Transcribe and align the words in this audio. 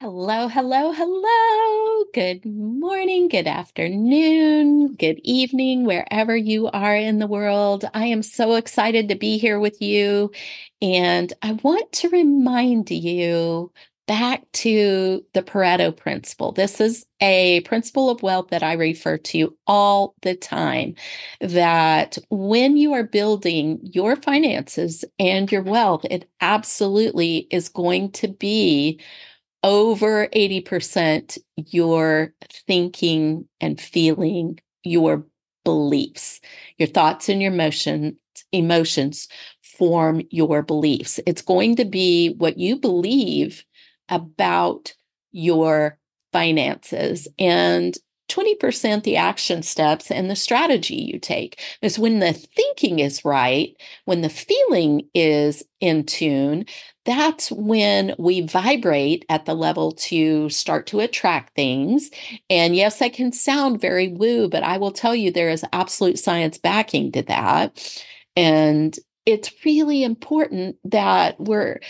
Hello, 0.00 0.46
hello, 0.46 0.92
hello. 0.92 2.04
Good 2.14 2.44
morning, 2.46 3.26
good 3.26 3.48
afternoon, 3.48 4.94
good 4.94 5.20
evening, 5.24 5.84
wherever 5.84 6.36
you 6.36 6.68
are 6.68 6.94
in 6.94 7.18
the 7.18 7.26
world. 7.26 7.84
I 7.94 8.06
am 8.06 8.22
so 8.22 8.54
excited 8.54 9.08
to 9.08 9.16
be 9.16 9.38
here 9.38 9.58
with 9.58 9.82
you. 9.82 10.30
And 10.80 11.32
I 11.42 11.52
want 11.64 11.90
to 11.94 12.10
remind 12.10 12.92
you 12.92 13.72
back 14.06 14.44
to 14.52 15.26
the 15.34 15.42
Pareto 15.42 15.94
principle. 15.94 16.52
This 16.52 16.80
is 16.80 17.04
a 17.20 17.60
principle 17.62 18.08
of 18.08 18.22
wealth 18.22 18.50
that 18.50 18.62
I 18.62 18.74
refer 18.74 19.18
to 19.18 19.56
all 19.66 20.14
the 20.22 20.36
time. 20.36 20.94
That 21.40 22.18
when 22.30 22.76
you 22.76 22.92
are 22.92 23.02
building 23.02 23.80
your 23.82 24.14
finances 24.14 25.04
and 25.18 25.50
your 25.50 25.62
wealth, 25.62 26.04
it 26.08 26.30
absolutely 26.40 27.48
is 27.50 27.68
going 27.68 28.12
to 28.12 28.28
be 28.28 29.00
over 29.62 30.28
80% 30.28 31.38
your 31.56 32.32
thinking 32.66 33.48
and 33.60 33.80
feeling 33.80 34.58
your 34.84 35.26
beliefs. 35.64 36.40
Your 36.78 36.88
thoughts 36.88 37.28
and 37.28 37.42
your 37.42 37.52
emotion 37.52 38.16
emotions 38.52 39.28
form 39.62 40.22
your 40.30 40.62
beliefs. 40.62 41.20
It's 41.26 41.42
going 41.42 41.76
to 41.76 41.84
be 41.84 42.34
what 42.38 42.58
you 42.58 42.76
believe 42.76 43.64
about 44.08 44.94
your 45.32 45.98
finances 46.32 47.28
and 47.38 47.96
20% 48.28 49.02
the 49.02 49.16
action 49.16 49.62
steps 49.62 50.10
and 50.10 50.30
the 50.30 50.36
strategy 50.36 50.96
you 50.96 51.18
take. 51.18 51.60
Is 51.82 51.98
when 51.98 52.18
the 52.20 52.32
thinking 52.32 52.98
is 52.98 53.24
right, 53.24 53.74
when 54.04 54.22
the 54.22 54.28
feeling 54.28 55.08
is 55.14 55.62
in 55.80 56.04
tune, 56.04 56.66
that's 57.04 57.50
when 57.50 58.14
we 58.18 58.42
vibrate 58.42 59.24
at 59.28 59.46
the 59.46 59.54
level 59.54 59.92
to 59.92 60.50
start 60.50 60.86
to 60.88 61.00
attract 61.00 61.54
things. 61.54 62.10
And 62.50 62.76
yes, 62.76 62.98
that 62.98 63.14
can 63.14 63.32
sound 63.32 63.80
very 63.80 64.08
woo, 64.08 64.48
but 64.48 64.62
I 64.62 64.76
will 64.76 64.92
tell 64.92 65.14
you 65.14 65.30
there 65.30 65.48
is 65.48 65.64
absolute 65.72 66.18
science 66.18 66.58
backing 66.58 67.12
to 67.12 67.22
that. 67.22 68.04
And 68.36 68.94
it's 69.24 69.52
really 69.64 70.04
important 70.04 70.76
that 70.84 71.40
we're 71.40 71.80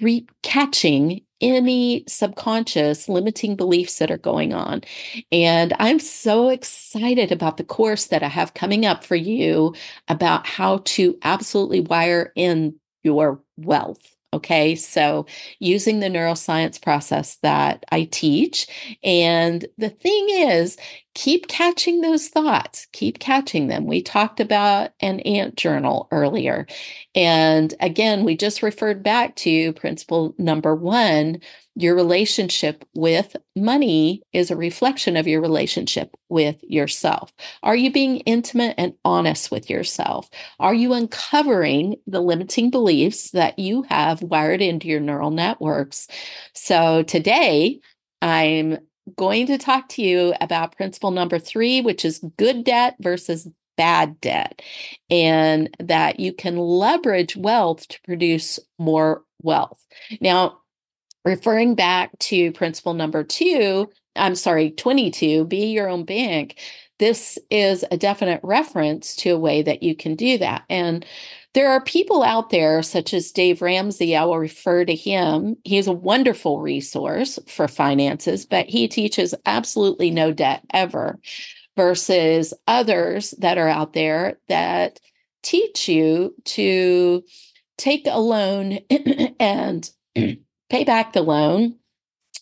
re- 0.00 0.26
catching 0.42 1.22
any 1.40 2.04
subconscious 2.08 3.08
limiting 3.08 3.56
beliefs 3.56 3.98
that 3.98 4.10
are 4.10 4.18
going 4.18 4.52
on. 4.52 4.82
And 5.30 5.74
I'm 5.78 5.98
so 5.98 6.48
excited 6.48 7.32
about 7.32 7.56
the 7.56 7.64
course 7.64 8.06
that 8.06 8.22
I 8.22 8.28
have 8.28 8.54
coming 8.54 8.86
up 8.86 9.04
for 9.04 9.16
you 9.16 9.74
about 10.08 10.46
how 10.46 10.82
to 10.84 11.18
absolutely 11.22 11.80
wire 11.80 12.32
in 12.36 12.74
your 13.02 13.40
wealth. 13.56 14.16
Okay, 14.32 14.74
so 14.74 15.24
using 15.60 16.00
the 16.00 16.08
neuroscience 16.08 16.82
process 16.82 17.36
that 17.42 17.84
I 17.90 18.04
teach. 18.04 18.66
And 19.02 19.64
the 19.78 19.88
thing 19.88 20.26
is, 20.28 20.76
keep 21.16 21.48
catching 21.48 22.02
those 22.02 22.28
thoughts, 22.28 22.86
keep 22.92 23.18
catching 23.18 23.68
them. 23.68 23.86
We 23.86 24.02
talked 24.02 24.38
about 24.38 24.90
an 25.00 25.20
ant 25.20 25.56
journal 25.56 26.08
earlier. 26.12 26.66
And 27.14 27.72
again, 27.80 28.24
we 28.24 28.36
just 28.36 28.62
referred 28.62 29.02
back 29.02 29.34
to 29.36 29.72
principle 29.72 30.34
number 30.38 30.74
one 30.74 31.40
your 31.78 31.94
relationship 31.94 32.86
with 32.94 33.36
money 33.54 34.22
is 34.32 34.50
a 34.50 34.56
reflection 34.56 35.14
of 35.16 35.26
your 35.26 35.42
relationship 35.42 36.16
with 36.30 36.56
yourself. 36.62 37.34
Are 37.62 37.76
you 37.76 37.92
being 37.92 38.20
intimate 38.20 38.74
and 38.78 38.94
honest 39.04 39.50
with 39.50 39.68
yourself? 39.68 40.30
Are 40.58 40.72
you 40.72 40.94
uncovering 40.94 41.96
the 42.06 42.22
limiting 42.22 42.70
beliefs 42.70 43.30
that 43.32 43.58
you 43.58 43.82
have 43.90 44.22
wired 44.22 44.62
into 44.62 44.88
your 44.88 45.00
neural 45.00 45.30
networks? 45.30 46.08
So 46.54 47.02
today, 47.02 47.80
I'm 48.22 48.78
going 49.16 49.46
to 49.46 49.58
talk 49.58 49.88
to 49.90 50.02
you 50.02 50.34
about 50.40 50.76
principle 50.76 51.10
number 51.10 51.38
three, 51.38 51.80
which 51.80 52.04
is 52.04 52.24
good 52.36 52.64
debt 52.64 52.96
versus 53.00 53.48
bad 53.76 54.20
debt, 54.20 54.62
and 55.10 55.68
that 55.78 56.18
you 56.18 56.32
can 56.32 56.56
leverage 56.56 57.36
wealth 57.36 57.86
to 57.88 58.00
produce 58.02 58.58
more 58.78 59.22
wealth. 59.42 59.84
Now, 60.20 60.58
referring 61.24 61.74
back 61.74 62.18
to 62.20 62.52
principle 62.52 62.94
number 62.94 63.22
two, 63.22 63.90
I'm 64.16 64.34
sorry, 64.34 64.70
22, 64.70 65.44
be 65.44 65.66
your 65.66 65.88
own 65.88 66.04
bank. 66.04 66.58
This 66.98 67.38
is 67.50 67.84
a 67.90 67.96
definite 67.96 68.40
reference 68.42 69.14
to 69.16 69.30
a 69.30 69.38
way 69.38 69.62
that 69.62 69.82
you 69.82 69.94
can 69.94 70.14
do 70.14 70.38
that. 70.38 70.64
And 70.70 71.04
there 71.52 71.70
are 71.70 71.80
people 71.82 72.22
out 72.22 72.50
there, 72.50 72.82
such 72.82 73.14
as 73.14 73.32
Dave 73.32 73.62
Ramsey, 73.62 74.16
I 74.16 74.24
will 74.24 74.38
refer 74.38 74.84
to 74.84 74.94
him. 74.94 75.56
He's 75.64 75.86
a 75.86 75.92
wonderful 75.92 76.60
resource 76.60 77.38
for 77.46 77.68
finances, 77.68 78.44
but 78.44 78.66
he 78.68 78.88
teaches 78.88 79.34
absolutely 79.46 80.10
no 80.10 80.32
debt 80.32 80.62
ever, 80.72 81.18
versus 81.76 82.54
others 82.66 83.32
that 83.38 83.58
are 83.58 83.68
out 83.68 83.92
there 83.92 84.38
that 84.48 85.00
teach 85.42 85.88
you 85.88 86.34
to 86.44 87.22
take 87.78 88.06
a 88.06 88.18
loan 88.18 88.78
and 89.40 89.90
pay 90.14 90.84
back 90.84 91.12
the 91.12 91.22
loan 91.22 91.76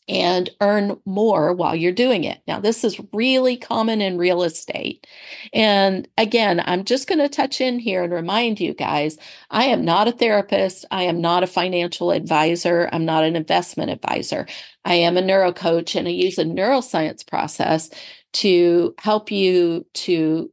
and 0.06 0.50
earn 0.60 1.00
more 1.06 1.52
while 1.52 1.74
you're 1.74 1.92
doing 1.92 2.24
it. 2.24 2.40
Now, 2.46 2.60
this 2.60 2.84
is 2.84 3.00
really 3.12 3.56
common 3.56 4.00
in 4.00 4.18
real 4.18 4.42
estate. 4.42 5.06
And 5.52 6.06
again, 6.18 6.62
I'm 6.64 6.84
just 6.84 7.08
going 7.08 7.20
to 7.20 7.28
touch 7.28 7.60
in 7.60 7.78
here 7.78 8.02
and 8.02 8.12
remind 8.12 8.60
you 8.60 8.74
guys 8.74 9.16
I 9.50 9.64
am 9.64 9.84
not 9.84 10.08
a 10.08 10.12
therapist. 10.12 10.84
I 10.90 11.04
am 11.04 11.20
not 11.20 11.42
a 11.42 11.46
financial 11.46 12.10
advisor. 12.10 12.88
I'm 12.92 13.06
not 13.06 13.24
an 13.24 13.34
investment 13.34 13.90
advisor. 13.90 14.46
I 14.84 14.94
am 14.94 15.16
a 15.16 15.22
neuro 15.22 15.52
coach 15.52 15.94
and 15.94 16.06
I 16.06 16.10
use 16.10 16.38
a 16.38 16.44
neuroscience 16.44 17.26
process 17.26 17.88
to 18.34 18.94
help 18.98 19.30
you 19.30 19.86
to 19.94 20.50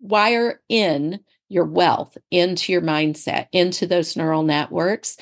wire 0.00 0.60
in 0.68 1.20
your 1.48 1.64
wealth 1.64 2.16
into 2.30 2.72
your 2.72 2.82
mindset, 2.82 3.46
into 3.52 3.86
those 3.86 4.16
neural 4.16 4.42
networks. 4.42 5.16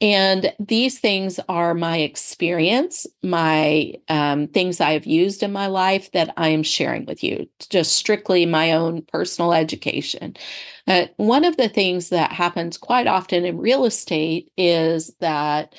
And 0.00 0.52
these 0.58 0.98
things 0.98 1.40
are 1.48 1.74
my 1.74 1.98
experience, 1.98 3.06
my 3.22 3.94
um, 4.08 4.48
things 4.48 4.80
I 4.80 4.92
have 4.92 5.06
used 5.06 5.42
in 5.42 5.52
my 5.52 5.66
life 5.66 6.12
that 6.12 6.32
I 6.36 6.48
am 6.48 6.62
sharing 6.62 7.04
with 7.06 7.24
you, 7.24 7.48
just 7.70 7.92
strictly 7.92 8.46
my 8.46 8.72
own 8.72 9.02
personal 9.02 9.52
education. 9.52 10.36
Uh, 10.86 11.06
one 11.16 11.44
of 11.44 11.56
the 11.56 11.68
things 11.68 12.10
that 12.10 12.32
happens 12.32 12.78
quite 12.78 13.06
often 13.06 13.44
in 13.44 13.58
real 13.58 13.84
estate 13.84 14.50
is 14.56 15.12
that 15.20 15.74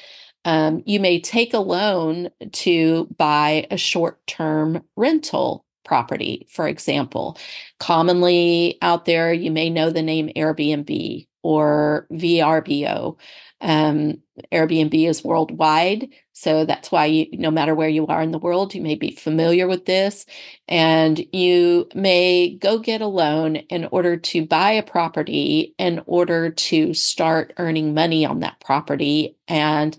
um, 0.45 0.83
you 0.85 0.99
may 0.99 1.19
take 1.19 1.53
a 1.53 1.59
loan 1.59 2.29
to 2.51 3.07
buy 3.17 3.67
a 3.69 3.77
short 3.77 4.25
term 4.27 4.83
rental 4.95 5.66
property, 5.84 6.47
for 6.50 6.67
example. 6.67 7.38
Commonly 7.79 8.78
out 8.81 9.06
there, 9.06 9.34
you 9.34 9.51
may 9.51 9.69
know 9.69 9.90
the 9.90 10.01
name 10.01 10.29
Airbnb 10.35 11.28
or 11.41 12.07
VRBO. 12.12 13.17
Um, 13.62 14.22
Airbnb 14.51 15.07
is 15.07 15.23
worldwide. 15.23 16.09
So 16.34 16.63
that's 16.63 16.91
why 16.91 17.06
you, 17.06 17.28
no 17.34 17.51
matter 17.51 17.75
where 17.75 17.90
you 17.90 18.07
are 18.07 18.22
in 18.22 18.31
the 18.31 18.40
world, 18.40 18.73
you 18.73 18.81
may 18.81 18.95
be 18.95 19.12
familiar 19.12 19.67
with 19.67 19.85
this. 19.85 20.25
And 20.67 21.25
you 21.34 21.90
may 21.94 22.56
go 22.56 22.79
get 22.79 23.01
a 23.01 23.07
loan 23.07 23.57
in 23.57 23.85
order 23.91 24.16
to 24.16 24.46
buy 24.46 24.72
a 24.72 24.84
property 24.84 25.75
in 25.78 26.01
order 26.06 26.50
to 26.50 26.94
start 26.94 27.53
earning 27.57 27.94
money 27.94 28.25
on 28.25 28.40
that 28.40 28.59
property 28.61 29.35
and 29.47 29.97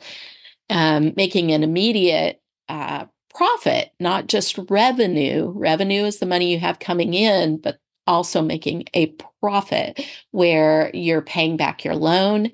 um, 0.70 1.12
making 1.16 1.52
an 1.52 1.62
immediate 1.62 2.40
uh, 2.68 3.04
profit, 3.34 3.92
not 4.00 4.26
just 4.26 4.58
revenue. 4.68 5.50
Revenue 5.54 6.04
is 6.04 6.18
the 6.18 6.26
money 6.26 6.52
you 6.52 6.58
have 6.58 6.78
coming 6.78 7.14
in, 7.14 7.58
but 7.58 7.78
also 8.06 8.42
making 8.42 8.84
a 8.94 9.14
profit 9.40 10.04
where 10.32 10.90
you're 10.94 11.22
paying 11.22 11.56
back 11.56 11.84
your 11.84 11.94
loan. 11.94 12.50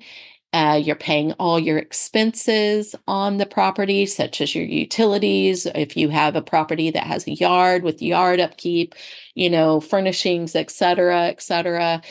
Uh, 0.53 0.79
you're 0.81 0.95
paying 0.95 1.33
all 1.33 1.59
your 1.59 1.77
expenses 1.77 2.95
on 3.05 3.37
the 3.37 3.45
property, 3.45 4.05
such 4.05 4.39
as 4.39 4.55
your 4.55 4.63
utilities. 4.63 5.65
If 5.65 5.97
you 5.97 6.09
have 6.09 6.35
a 6.35 6.41
property 6.41 6.89
that 6.91 7.03
has 7.03 7.27
a 7.27 7.33
yard 7.33 7.83
with 7.83 8.01
yard 8.01 8.39
upkeep, 8.39 8.95
you 9.35 9.49
know, 9.49 9.81
furnishings, 9.81 10.55
et 10.55 10.71
cetera, 10.71 11.25
et 11.25 11.41
cetera, 11.41 12.01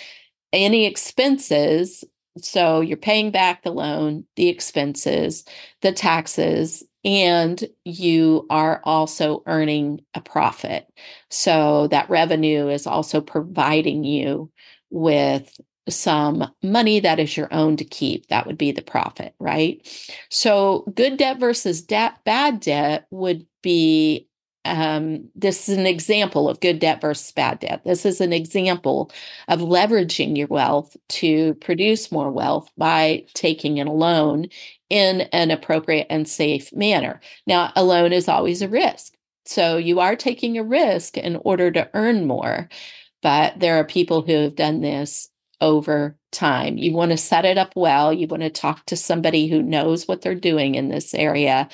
any 0.52 0.84
expenses. 0.84 2.04
So 2.38 2.82
you're 2.82 2.98
paying 2.98 3.30
back 3.30 3.62
the 3.62 3.70
loan, 3.70 4.26
the 4.36 4.48
expenses, 4.48 5.44
the 5.80 5.92
taxes, 5.92 6.84
and 7.06 7.64
you 7.84 8.46
are 8.50 8.80
also 8.82 9.44
earning 9.46 10.00
a 10.14 10.20
profit. 10.20 10.92
So 11.30 11.86
that 11.88 12.10
revenue 12.10 12.68
is 12.68 12.86
also 12.86 13.20
providing 13.20 14.02
you 14.02 14.50
with 14.90 15.58
some 15.88 16.52
money 16.64 16.98
that 16.98 17.20
is 17.20 17.36
your 17.36 17.46
own 17.54 17.76
to 17.76 17.84
keep. 17.84 18.26
That 18.26 18.44
would 18.44 18.58
be 18.58 18.72
the 18.72 18.82
profit, 18.82 19.34
right? 19.38 19.86
So 20.30 20.84
good 20.96 21.16
debt 21.16 21.38
versus 21.38 21.80
debt, 21.80 22.14
bad 22.24 22.58
debt 22.58 23.06
would 23.12 23.46
be 23.62 24.28
um, 24.66 25.28
this 25.34 25.68
is 25.68 25.78
an 25.78 25.86
example 25.86 26.48
of 26.48 26.60
good 26.60 26.78
debt 26.78 27.00
versus 27.00 27.32
bad 27.32 27.60
debt. 27.60 27.82
This 27.84 28.04
is 28.04 28.20
an 28.20 28.32
example 28.32 29.10
of 29.48 29.60
leveraging 29.60 30.36
your 30.36 30.48
wealth 30.48 30.96
to 31.08 31.54
produce 31.54 32.12
more 32.12 32.30
wealth 32.30 32.70
by 32.76 33.24
taking 33.34 33.78
in 33.78 33.86
a 33.86 33.92
loan 33.92 34.46
in 34.90 35.22
an 35.32 35.50
appropriate 35.50 36.06
and 36.10 36.28
safe 36.28 36.72
manner. 36.72 37.20
Now, 37.46 37.72
a 37.76 37.84
loan 37.84 38.12
is 38.12 38.28
always 38.28 38.62
a 38.62 38.68
risk. 38.68 39.14
So 39.44 39.76
you 39.76 40.00
are 40.00 40.16
taking 40.16 40.58
a 40.58 40.64
risk 40.64 41.16
in 41.16 41.36
order 41.36 41.70
to 41.70 41.88
earn 41.94 42.26
more. 42.26 42.68
But 43.22 43.58
there 43.58 43.76
are 43.76 43.84
people 43.84 44.22
who 44.22 44.32
have 44.42 44.54
done 44.54 44.80
this 44.80 45.28
over 45.60 46.16
time. 46.32 46.76
You 46.76 46.92
want 46.92 47.12
to 47.12 47.16
set 47.16 47.44
it 47.44 47.58
up 47.58 47.72
well. 47.74 48.12
You 48.12 48.26
want 48.26 48.42
to 48.42 48.50
talk 48.50 48.84
to 48.86 48.96
somebody 48.96 49.48
who 49.48 49.62
knows 49.62 50.06
what 50.06 50.22
they're 50.22 50.34
doing 50.34 50.74
in 50.74 50.88
this 50.88 51.14
area 51.14 51.68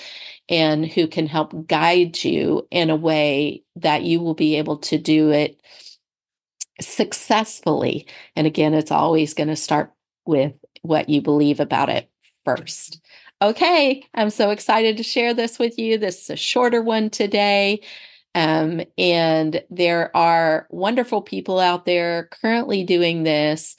and 0.49 0.87
who 0.87 1.07
can 1.07 1.27
help 1.27 1.67
guide 1.67 2.23
you 2.23 2.67
in 2.71 2.91
a 2.91 2.97
way 2.97 3.63
that 3.77 4.03
you 4.03 4.21
will 4.21 4.35
be 4.35 4.57
able 4.57 4.79
to 4.79 4.99
do 4.99 5.31
it 5.31 5.61
successfully. 6.81 8.07
And 8.37 8.47
again, 8.47 8.75
it's 8.75 8.91
always 8.91 9.35
going 9.35 9.49
to 9.49 9.57
start 9.57 9.93
with 10.27 10.53
what 10.83 11.09
you 11.09 11.21
believe 11.21 11.61
about 11.61 11.89
it 11.89 12.09
first. 12.45 13.01
Okay, 13.41 14.05
I'm 14.15 14.31
so 14.31 14.51
excited 14.51 14.97
to 14.97 15.03
share 15.03 15.35
this 15.35 15.59
with 15.59 15.79
you. 15.79 15.99
This 15.99 16.23
is 16.23 16.31
a 16.31 16.37
shorter 16.37 16.81
one 16.81 17.11
today. 17.11 17.81
Um, 18.35 18.83
and 18.97 19.63
there 19.71 20.15
are 20.17 20.67
wonderful 20.71 21.23
people 21.23 21.59
out 21.59 21.85
there 21.85 22.29
currently 22.41 22.85
doing 22.85 23.25
this, 23.25 23.77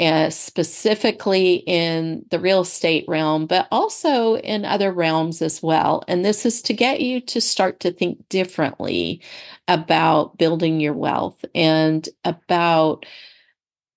uh, 0.00 0.30
specifically 0.30 1.56
in 1.66 2.24
the 2.30 2.40
real 2.40 2.62
estate 2.62 3.04
realm, 3.06 3.46
but 3.46 3.68
also 3.70 4.36
in 4.38 4.64
other 4.64 4.92
realms 4.92 5.40
as 5.42 5.62
well. 5.62 6.02
And 6.08 6.24
this 6.24 6.44
is 6.44 6.62
to 6.62 6.74
get 6.74 7.00
you 7.00 7.20
to 7.20 7.40
start 7.40 7.80
to 7.80 7.92
think 7.92 8.28
differently 8.28 9.20
about 9.68 10.38
building 10.38 10.80
your 10.80 10.94
wealth 10.94 11.44
and 11.54 12.08
about 12.24 13.06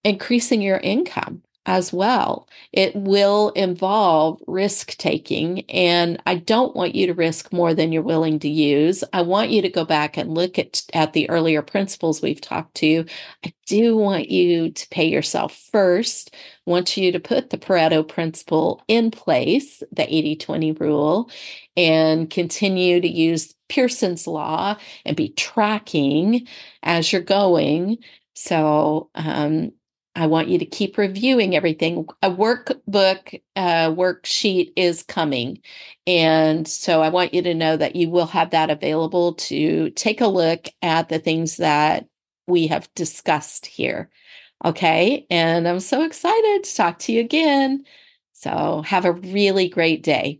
increasing 0.03 0.61
your 0.61 0.77
income 0.77 1.41
as 1.65 1.91
well. 1.91 2.47
It 2.71 2.95
will 2.95 3.50
involve 3.51 4.41
risk 4.47 4.97
taking, 4.97 5.69
and 5.69 6.21
I 6.25 6.35
don't 6.35 6.75
want 6.75 6.95
you 6.95 7.07
to 7.07 7.13
risk 7.13 7.51
more 7.51 7.73
than 7.73 7.91
you're 7.91 8.01
willing 8.03 8.39
to 8.39 8.50
use. 8.50 9.03
I 9.13 9.21
want 9.23 9.50
you 9.50 9.62
to 9.62 9.69
go 9.69 9.85
back 9.85 10.17
and 10.17 10.33
look 10.33 10.59
at, 10.59 10.83
at 10.94 11.13
the 11.13 11.29
earlier 11.29 11.62
principles 11.62 12.21
we've 12.21 12.41
talked 12.41 12.75
to. 12.75 13.06
I 13.45 13.53
do 13.65 13.97
want 13.97 14.29
you 14.29 14.71
to 14.71 14.89
pay 14.89 15.06
yourself 15.07 15.56
first. 15.71 16.33
I 16.67 16.69
want 16.69 16.97
you 16.97 17.12
to 17.12 17.19
put 17.19 17.50
the 17.50 17.57
Pareto 17.57 18.07
principle 18.07 18.83
in 18.88 19.12
place, 19.12 19.81
the 19.91 20.13
80 20.13 20.35
20 20.35 20.71
rule, 20.73 21.29
and 21.75 22.29
continue 22.29 23.01
to 23.01 23.07
use 23.07 23.53
Pearson's 23.69 24.27
law 24.27 24.77
and 25.06 25.15
be 25.17 25.29
tracking 25.29 26.47
as 26.83 27.12
you're 27.12 27.21
going. 27.21 27.97
So, 28.35 29.09
um, 29.15 29.71
I 30.15 30.27
want 30.27 30.47
you 30.47 30.57
to 30.59 30.65
keep 30.65 30.97
reviewing 30.97 31.56
everything. 31.56 32.07
A 32.23 32.31
workbook 32.31 33.41
uh, 33.56 33.89
worksheet 33.91 34.71
is 34.75 35.03
coming. 35.03 35.59
And 36.07 36.67
so 36.67 37.01
I 37.01 37.09
want 37.09 37.33
you 37.33 37.41
to 37.41 37.53
know 37.53 37.75
that 37.75 37.95
you 37.95 38.09
will 38.09 38.27
have 38.27 38.51
that 38.51 38.69
available 38.69 39.33
to 39.35 39.89
take 39.91 40.21
a 40.21 40.27
look 40.27 40.67
at 40.81 41.09
the 41.09 41.19
things 41.19 41.57
that 41.57 42.07
we 42.47 42.67
have 42.67 42.94
discussed 42.95 43.65
here. 43.65 44.09
Okay. 44.63 45.25
And 45.29 45.67
I'm 45.67 45.81
so 45.81 46.03
excited 46.03 46.63
to 46.63 46.75
talk 46.75 47.00
to 47.00 47.12
you 47.12 47.19
again. 47.19 47.83
So 48.31 48.83
have 48.85 49.06
a 49.06 49.13
really 49.13 49.67
great 49.67 50.01
day. 50.01 50.39